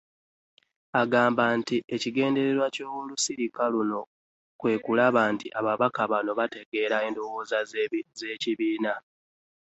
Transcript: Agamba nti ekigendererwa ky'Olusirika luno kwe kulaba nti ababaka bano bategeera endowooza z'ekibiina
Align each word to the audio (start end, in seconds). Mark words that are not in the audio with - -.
Agamba 1.01 1.43
nti 1.59 1.77
ekigendererwa 1.95 2.67
ky'Olusirika 2.75 3.63
luno 3.73 4.01
kwe 4.59 4.73
kulaba 4.83 5.21
nti 5.33 5.47
ababaka 5.59 6.01
bano 6.11 6.31
bategeera 6.39 6.97
endowooza 7.07 7.59
z'ekibiina 8.19 8.93